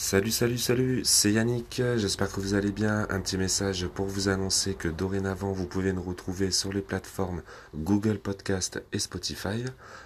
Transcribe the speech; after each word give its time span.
Salut, 0.00 0.30
salut, 0.30 0.58
salut, 0.58 1.00
c'est 1.04 1.32
Yannick, 1.32 1.82
j'espère 1.96 2.30
que 2.30 2.38
vous 2.38 2.54
allez 2.54 2.70
bien. 2.70 3.08
Un 3.10 3.20
petit 3.20 3.36
message 3.36 3.88
pour 3.88 4.06
vous 4.06 4.28
annoncer 4.28 4.74
que 4.74 4.86
dorénavant 4.86 5.50
vous 5.50 5.66
pouvez 5.66 5.92
nous 5.92 6.04
retrouver 6.04 6.52
sur 6.52 6.72
les 6.72 6.82
plateformes 6.82 7.42
Google 7.74 8.20
Podcast 8.20 8.80
et 8.92 9.00
Spotify. 9.00 9.64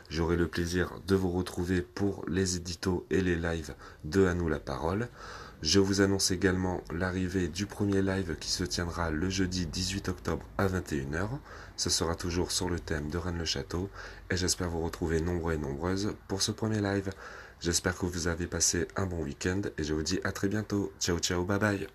J'aurai 0.09 0.37
le 0.37 0.49
plaisir 0.49 0.99
de 1.07 1.15
vous 1.15 1.31
retrouver 1.31 1.83
pour 1.83 2.25
les 2.27 2.57
éditos 2.57 3.07
et 3.11 3.21
les 3.21 3.37
lives 3.37 3.75
de 4.05 4.25
À 4.25 4.33
nous 4.33 4.49
la 4.49 4.59
parole. 4.59 5.09
Je 5.61 5.79
vous 5.79 6.01
annonce 6.01 6.31
également 6.31 6.81
l'arrivée 6.91 7.49
du 7.49 7.67
premier 7.67 8.01
live 8.01 8.37
qui 8.41 8.51
se 8.51 8.65
tiendra 8.65 9.11
le 9.11 9.29
jeudi 9.29 9.67
18 9.67 10.09
octobre 10.09 10.45
à 10.57 10.69
21h. 10.69 11.29
Ce 11.77 11.91
sera 11.91 12.15
toujours 12.15 12.51
sur 12.51 12.71
le 12.71 12.81
thème 12.81 13.11
de 13.11 13.19
Rennes-le-Château 13.19 13.91
et 14.31 14.39
j'espère 14.39 14.71
vous 14.71 14.81
retrouver 14.81 15.21
nombreux 15.21 15.53
et 15.53 15.59
nombreuses 15.59 16.15
pour 16.29 16.41
ce 16.41 16.51
premier 16.51 16.81
live. 16.81 17.11
J'espère 17.63 17.97
que 17.97 18.07
vous 18.07 18.27
avez 18.27 18.49
passé 18.49 18.89
un 18.97 19.07
bon 19.07 19.23
week-end 19.23 19.61
et 19.79 19.85
je 19.85 19.95
vous 19.95 20.03
dis 20.03 20.19
à 20.25 20.33
très 20.33 20.49
bientôt. 20.49 20.93
Ciao 20.99 21.21
ciao, 21.21 21.45
bye 21.45 21.61
bye. 21.61 21.87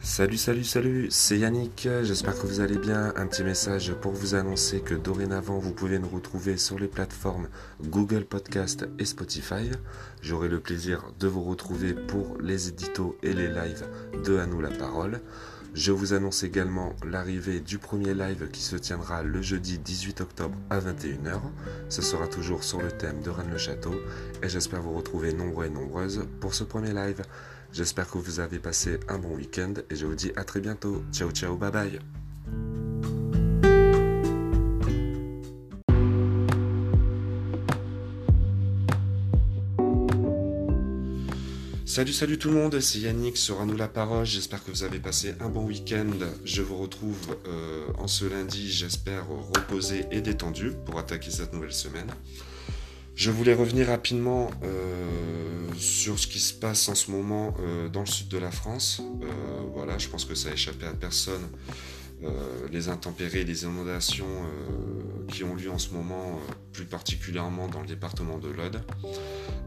Salut, 0.00 0.38
salut, 0.38 0.64
salut, 0.64 1.06
c'est 1.10 1.38
Yannick, 1.38 1.86
j'espère 2.02 2.34
que 2.34 2.46
vous 2.46 2.60
allez 2.60 2.78
bien. 2.78 3.12
Un 3.14 3.26
petit 3.26 3.44
message 3.44 3.92
pour 4.00 4.12
vous 4.12 4.34
annoncer 4.34 4.80
que 4.80 4.94
dorénavant 4.94 5.58
vous 5.58 5.72
pouvez 5.72 5.98
nous 5.98 6.08
retrouver 6.08 6.56
sur 6.56 6.78
les 6.78 6.88
plateformes 6.88 7.48
Google 7.82 8.24
Podcast 8.24 8.86
et 8.98 9.04
Spotify. 9.04 9.70
J'aurai 10.22 10.48
le 10.48 10.60
plaisir 10.60 11.04
de 11.18 11.28
vous 11.28 11.42
retrouver 11.42 11.92
pour 11.92 12.38
les 12.40 12.68
éditos 12.68 13.16
et 13.22 13.34
les 13.34 13.48
lives 13.48 13.86
de 14.24 14.38
À 14.38 14.46
nous 14.46 14.62
la 14.62 14.70
parole. 14.70 15.20
Je 15.74 15.92
vous 15.92 16.12
annonce 16.12 16.42
également 16.42 16.94
l'arrivée 17.06 17.60
du 17.60 17.78
premier 17.78 18.12
live 18.12 18.48
qui 18.50 18.60
se 18.60 18.76
tiendra 18.76 19.22
le 19.22 19.40
jeudi 19.40 19.78
18 19.78 20.20
octobre 20.20 20.56
à 20.68 20.80
21h. 20.80 21.40
Ce 21.88 22.02
sera 22.02 22.26
toujours 22.26 22.64
sur 22.64 22.82
le 22.82 22.90
thème 22.90 23.22
de 23.22 23.30
Rennes-le-Château 23.30 23.94
et 24.42 24.48
j'espère 24.48 24.82
vous 24.82 24.96
retrouver 24.96 25.32
nombreux 25.32 25.66
et 25.66 25.70
nombreuses 25.70 26.26
pour 26.40 26.54
ce 26.54 26.64
premier 26.64 26.92
live. 26.92 27.22
J'espère 27.72 28.10
que 28.10 28.18
vous 28.18 28.40
avez 28.40 28.58
passé 28.58 28.98
un 29.08 29.18
bon 29.18 29.36
week-end 29.36 29.74
et 29.90 29.96
je 29.96 30.06
vous 30.06 30.16
dis 30.16 30.32
à 30.34 30.44
très 30.44 30.60
bientôt. 30.60 31.04
Ciao 31.12 31.30
ciao, 31.30 31.56
bye 31.56 31.70
bye. 31.70 32.19
Salut, 41.90 42.12
salut 42.12 42.38
tout 42.38 42.50
le 42.50 42.54
monde, 42.54 42.78
c'est 42.78 43.00
Yannick 43.00 43.36
sur 43.36 43.66
nous 43.66 43.76
la 43.76 43.88
parole. 43.88 44.24
J'espère 44.24 44.62
que 44.62 44.70
vous 44.70 44.84
avez 44.84 45.00
passé 45.00 45.34
un 45.40 45.48
bon 45.48 45.64
week-end. 45.64 46.12
Je 46.44 46.62
vous 46.62 46.76
retrouve 46.76 47.36
euh, 47.48 47.84
en 47.98 48.06
ce 48.06 48.26
lundi, 48.26 48.70
j'espère 48.70 49.26
reposé 49.26 50.04
et 50.12 50.20
détendu 50.20 50.70
pour 50.86 51.00
attaquer 51.00 51.32
cette 51.32 51.52
nouvelle 51.52 51.72
semaine. 51.72 52.06
Je 53.16 53.32
voulais 53.32 53.54
revenir 53.54 53.88
rapidement 53.88 54.52
euh, 54.62 55.68
sur 55.76 56.16
ce 56.20 56.28
qui 56.28 56.38
se 56.38 56.54
passe 56.54 56.88
en 56.88 56.94
ce 56.94 57.10
moment 57.10 57.56
euh, 57.58 57.88
dans 57.88 58.02
le 58.02 58.06
sud 58.06 58.28
de 58.28 58.38
la 58.38 58.52
France. 58.52 59.02
voilà, 59.74 59.98
je 59.98 60.06
pense 60.06 60.24
que 60.24 60.36
ça 60.36 60.50
a 60.50 60.52
échappé 60.52 60.86
à 60.86 60.94
personne. 60.94 61.42
Les 62.70 62.88
intempéries, 62.88 63.44
les 63.44 63.64
inondations 63.64 64.26
qui 65.30 65.44
ont 65.44 65.54
lieu 65.54 65.70
en 65.70 65.78
ce 65.78 65.90
moment, 65.90 66.38
plus 66.72 66.84
particulièrement 66.84 67.68
dans 67.68 67.80
le 67.80 67.86
département 67.86 68.38
de 68.38 68.48
l'Aude. 68.48 68.82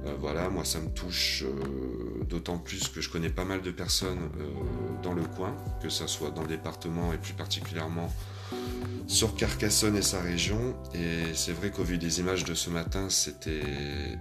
Euh, 0.05 0.15
voilà, 0.19 0.49
moi 0.49 0.65
ça 0.65 0.79
me 0.79 0.89
touche 0.89 1.43
euh, 1.43 2.23
d'autant 2.25 2.57
plus 2.57 2.89
que 2.89 3.01
je 3.01 3.09
connais 3.09 3.29
pas 3.29 3.45
mal 3.45 3.61
de 3.61 3.71
personnes 3.71 4.29
euh, 4.39 5.01
dans 5.01 5.13
le 5.13 5.23
coin, 5.23 5.55
que 5.81 5.89
ce 5.89 6.07
soit 6.07 6.31
dans 6.31 6.41
le 6.41 6.47
département 6.47 7.13
et 7.13 7.17
plus 7.17 7.33
particulièrement 7.33 8.11
sur 9.07 9.35
Carcassonne 9.35 9.95
et 9.95 10.01
sa 10.01 10.21
région. 10.21 10.75
Et 10.93 11.33
c'est 11.33 11.53
vrai 11.53 11.71
qu'au 11.71 11.83
vu 11.83 11.97
des 11.97 12.19
images 12.19 12.43
de 12.43 12.53
ce 12.53 12.69
matin, 12.69 13.09
c'était 13.09 13.61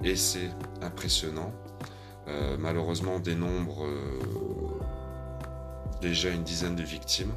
assez 0.04 0.48
impressionnant. 0.80 1.52
malheureusement, 2.58 3.16
on 3.16 3.20
dénombre 3.20 3.86
déjà 6.00 6.30
une 6.30 6.42
dizaine 6.42 6.74
de 6.74 6.82
victimes. 6.82 7.32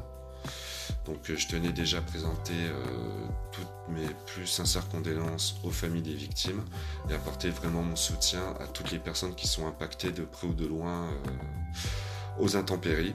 Donc 1.06 1.30
euh, 1.30 1.36
je 1.36 1.46
tenais 1.46 1.72
déjà 1.72 1.98
à 1.98 2.02
présenter 2.02 2.52
euh, 2.52 3.26
toutes 3.52 3.94
mes 3.94 4.08
plus 4.26 4.46
sincères 4.46 4.88
condoléances 4.88 5.56
aux 5.62 5.70
familles 5.70 6.02
des 6.02 6.14
victimes 6.14 6.62
et 7.08 7.14
apporter 7.14 7.50
vraiment 7.50 7.82
mon 7.82 7.96
soutien 7.96 8.42
à 8.60 8.66
toutes 8.66 8.90
les 8.90 8.98
personnes 8.98 9.34
qui 9.34 9.46
sont 9.46 9.66
impactées 9.66 10.10
de 10.10 10.22
près 10.22 10.48
ou 10.48 10.54
de 10.54 10.66
loin 10.66 11.04
euh, 11.04 12.40
aux 12.40 12.56
intempéries. 12.56 13.14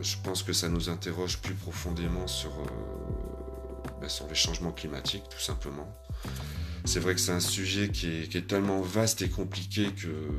je 0.00 0.16
pense 0.22 0.42
que 0.42 0.52
ça 0.52 0.68
nous 0.68 0.88
interroge 0.88 1.38
plus 1.38 1.54
profondément 1.54 2.26
sur, 2.26 2.52
ben, 4.00 4.08
sur 4.08 4.26
les 4.28 4.34
changements 4.34 4.72
climatiques 4.72 5.28
tout 5.28 5.40
simplement. 5.40 5.88
C'est 6.84 7.00
vrai 7.00 7.14
que 7.14 7.20
c'est 7.20 7.32
un 7.32 7.40
sujet 7.40 7.88
qui 7.90 8.06
est, 8.06 8.46
tellement 8.46 8.80
vaste 8.80 9.20
et 9.20 9.28
compliqué 9.28 9.88
que, 9.90 10.30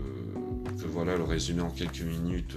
que 0.81 0.87
voilà, 0.87 1.17
le 1.17 1.23
résumer 1.23 1.61
en 1.61 1.69
quelques 1.69 2.01
minutes 2.01 2.55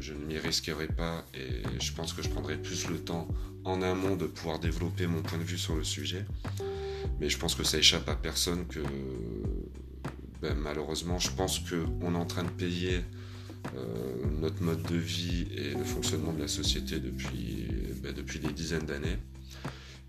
je 0.00 0.12
ne 0.12 0.24
m'y 0.24 0.38
risquerai 0.38 0.86
pas 0.86 1.24
et 1.34 1.62
je 1.80 1.92
pense 1.92 2.12
que 2.12 2.22
je 2.22 2.28
prendrai 2.28 2.56
plus 2.56 2.88
le 2.88 2.98
temps 2.98 3.28
en 3.64 3.82
amont 3.82 4.16
de 4.16 4.26
pouvoir 4.26 4.58
développer 4.58 5.06
mon 5.06 5.22
point 5.22 5.38
de 5.38 5.44
vue 5.44 5.58
sur 5.58 5.74
le 5.74 5.84
sujet. 5.84 6.24
Mais 7.20 7.28
je 7.28 7.38
pense 7.38 7.54
que 7.54 7.64
ça 7.64 7.78
échappe 7.78 8.08
à 8.08 8.14
personne 8.14 8.66
que 8.66 8.80
ben, 10.42 10.54
malheureusement 10.54 11.18
je 11.18 11.30
pense 11.30 11.60
qu'on 11.60 12.14
est 12.14 12.18
en 12.18 12.26
train 12.26 12.44
de 12.44 12.50
payer 12.50 13.00
euh, 13.74 14.26
notre 14.40 14.62
mode 14.62 14.82
de 14.82 14.96
vie 14.96 15.48
et 15.56 15.70
le 15.70 15.84
fonctionnement 15.84 16.32
de 16.32 16.40
la 16.40 16.48
société 16.48 17.00
depuis, 17.00 17.66
ben, 18.02 18.12
depuis 18.12 18.38
des 18.38 18.52
dizaines 18.52 18.86
d'années. 18.86 19.18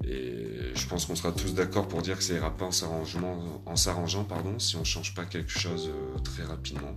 Et 0.05 0.71
je 0.75 0.87
pense 0.87 1.05
qu'on 1.05 1.15
sera 1.15 1.31
tous 1.31 1.53
d'accord 1.55 1.87
pour 1.87 2.01
dire 2.01 2.17
que 2.17 2.23
ça 2.23 2.33
ira 2.33 2.55
pas 2.55 2.65
en 2.65 2.71
s'arrangeant 2.71 4.27
si 4.59 4.75
on 4.75 4.81
ne 4.81 4.85
change 4.85 5.15
pas 5.15 5.25
quelque 5.25 5.51
chose 5.51 5.89
euh, 5.89 6.19
très 6.19 6.43
rapidement. 6.43 6.95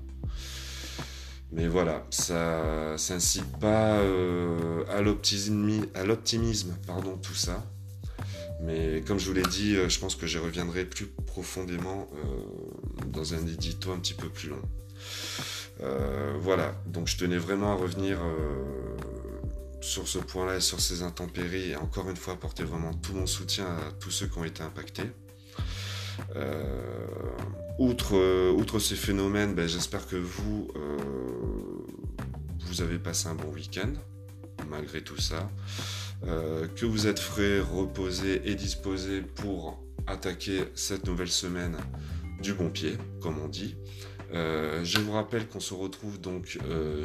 Mais 1.53 1.67
voilà, 1.67 2.07
ça 2.11 2.97
s'incite 2.97 3.59
pas 3.59 3.99
euh, 3.99 4.85
à 4.89 5.01
l'optimisme, 5.01 6.77
pardon, 6.87 7.17
tout 7.17 7.35
ça. 7.35 7.65
Mais 8.63 9.03
comme 9.07 9.19
je 9.19 9.27
vous 9.27 9.33
l'ai 9.33 9.43
dit, 9.43 9.75
euh, 9.75 9.89
je 9.89 9.99
pense 9.99 10.15
que 10.15 10.27
je 10.29 10.39
reviendrai 10.39 10.85
plus 10.85 11.07
profondément 11.07 12.09
euh, 12.15 13.07
dans 13.07 13.35
un 13.35 13.45
édito 13.47 13.91
un 13.91 13.99
petit 13.99 14.15
peu 14.15 14.29
plus 14.29 14.51
long. 14.51 14.63
voilà, 16.41 16.75
donc 16.87 17.09
je 17.09 17.17
tenais 17.17 17.39
vraiment 17.39 17.73
à 17.73 17.75
revenir 17.75 18.19
sur 19.81 20.07
ce 20.07 20.19
point-là 20.19 20.57
et 20.57 20.61
sur 20.61 20.79
ces 20.79 21.03
intempéries 21.03 21.71
et 21.71 21.77
encore 21.77 22.09
une 22.11 22.17
fois 22.17 22.35
apporter 22.35 22.65
vraiment 22.65 22.93
tout 22.93 23.15
mon 23.15 23.27
soutien 23.27 23.65
à 23.67 23.93
tous 23.99 24.11
ceux 24.11 24.27
qui 24.27 24.39
ont 24.39 24.45
été 24.45 24.63
impactés. 24.63 25.11
Outre, 27.79 28.53
outre 28.53 28.79
ces 28.79 28.95
phénomènes, 28.95 29.55
ben, 29.55 29.67
j'espère 29.67 30.07
que 30.07 30.17
vous, 30.17 30.69
vous 32.71 32.81
avez 32.81 32.99
passé 32.99 33.29
un 33.29 33.35
bon 33.35 33.53
week-end, 33.53 33.93
malgré 34.69 35.03
tout 35.03 35.21
ça. 35.21 35.51
que 36.23 36.87
vous 36.87 37.07
êtes 37.07 37.19
frais, 37.19 37.61
reposé 37.61 38.43
et 38.45 38.55
disposé 38.55 39.23
pour 39.23 39.83
attaquer 40.07 40.65
cette 40.75 41.07
nouvelle 41.07 41.31
semaine 41.31 41.77
du 42.41 42.55
bon 42.55 42.71
pied, 42.71 42.97
comme 43.21 43.39
on 43.39 43.49
dit. 43.49 43.77
je 44.33 45.01
vous 45.01 45.13
rappelle 45.13 45.49
qu'on 45.49 45.61
se 45.61 45.75
retrouve 45.75 46.21
donc 46.21 46.59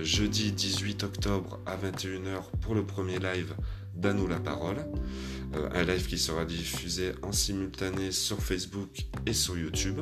jeudi 0.03 0.51
18 0.51 1.03
octobre 1.03 1.59
à 1.65 1.75
21h 1.77 2.51
pour 2.61 2.75
le 2.75 2.85
premier 2.85 3.19
live 3.19 3.55
d'Anou 3.95 4.27
la 4.27 4.39
parole. 4.39 4.77
Euh, 5.55 5.69
un 5.73 5.83
live 5.83 6.07
qui 6.07 6.17
sera 6.17 6.45
diffusé 6.45 7.13
en 7.21 7.31
simultané 7.31 8.11
sur 8.11 8.41
Facebook 8.41 9.05
et 9.25 9.33
sur 9.33 9.57
YouTube. 9.57 9.99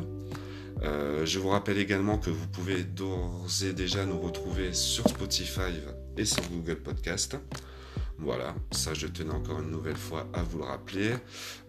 Euh, 0.83 1.25
je 1.25 1.39
vous 1.39 1.49
rappelle 1.49 1.77
également 1.77 2.17
que 2.17 2.29
vous 2.29 2.47
pouvez 2.47 2.83
d'ores 2.83 3.47
et 3.63 3.73
déjà 3.73 4.05
nous 4.05 4.19
retrouver 4.19 4.73
sur 4.73 5.07
Spotify 5.07 5.71
et 6.17 6.25
sur 6.25 6.43
Google 6.49 6.75
Podcast. 6.77 7.37
Voilà, 8.19 8.53
ça 8.71 8.93
je 8.93 9.07
tenais 9.07 9.33
encore 9.33 9.59
une 9.61 9.71
nouvelle 9.71 9.97
fois 9.97 10.27
à 10.33 10.43
vous 10.43 10.59
le 10.59 10.65
rappeler. 10.65 11.13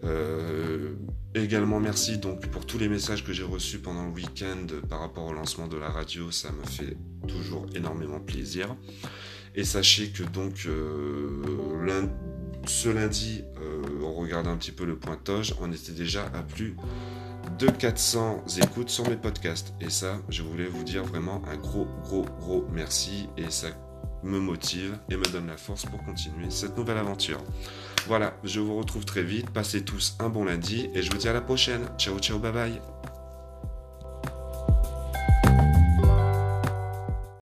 Euh, 0.03 0.93
également 1.33 1.79
merci 1.79 2.17
donc 2.17 2.47
pour 2.47 2.65
tous 2.65 2.77
les 2.77 2.87
messages 2.87 3.25
que 3.25 3.33
j'ai 3.33 3.43
reçus 3.43 3.79
pendant 3.79 4.05
le 4.05 4.11
week-end 4.11 4.67
par 4.89 4.99
rapport 4.99 5.25
au 5.25 5.33
lancement 5.33 5.67
de 5.67 5.77
la 5.77 5.89
radio, 5.89 6.31
ça 6.31 6.51
me 6.51 6.63
fait 6.65 6.97
toujours 7.27 7.65
énormément 7.73 8.19
plaisir. 8.19 8.75
Et 9.55 9.63
sachez 9.63 10.09
que 10.09 10.23
donc 10.23 10.67
ce 12.67 12.89
lundi, 12.89 13.43
on 14.03 14.13
regarde 14.13 14.47
un 14.47 14.57
petit 14.57 14.71
peu 14.71 14.85
le 14.85 14.97
pointage, 14.97 15.55
on 15.61 15.71
était 15.71 15.93
déjà 15.93 16.25
à 16.33 16.43
plus 16.43 16.75
de 17.57 17.67
400 17.67 18.43
écoutes 18.61 18.89
sur 18.89 19.09
mes 19.09 19.15
podcasts. 19.15 19.73
Et 19.81 19.89
ça, 19.89 20.17
je 20.29 20.43
voulais 20.43 20.67
vous 20.67 20.83
dire 20.83 21.03
vraiment 21.03 21.41
un 21.47 21.57
gros, 21.57 21.87
gros, 22.03 22.25
gros 22.39 22.65
merci. 22.71 23.29
Et 23.37 23.49
ça 23.49 23.67
me 24.23 24.39
motive 24.39 24.97
et 25.09 25.15
me 25.17 25.25
donne 25.31 25.47
la 25.47 25.57
force 25.57 25.85
pour 25.85 26.03
continuer 26.03 26.49
cette 26.49 26.77
nouvelle 26.77 26.97
aventure. 26.97 27.41
Voilà, 28.07 28.33
je 28.43 28.59
vous 28.59 28.75
retrouve 28.75 29.05
très 29.05 29.23
vite. 29.23 29.49
Passez 29.51 29.83
tous 29.83 30.15
un 30.19 30.29
bon 30.29 30.45
lundi 30.45 30.89
et 30.93 31.01
je 31.01 31.11
vous 31.11 31.17
dis 31.17 31.27
à 31.27 31.33
la 31.33 31.41
prochaine. 31.41 31.87
Ciao, 31.97 32.19
ciao, 32.19 32.39
bye 32.39 32.51
bye. 32.51 32.81